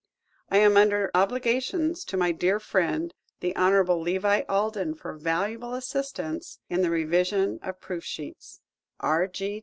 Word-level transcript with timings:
I 0.49 0.57
am 0.57 0.77
under 0.77 1.11
obligations 1.13 2.03
to 2.05 2.17
my 2.17 2.33
friend, 2.59 3.13
the 3.39 3.55
Hon. 3.55 4.01
Levi 4.03 4.41
Alden, 4.49 4.95
for 4.95 5.13
valuable 5.13 5.75
assistance 5.75 6.57
in 6.71 6.81
the 6.81 6.89
revision 6.89 7.59
of 7.61 7.79
proof 7.79 8.03
sheets. 8.03 8.61
R. 8.99 9.29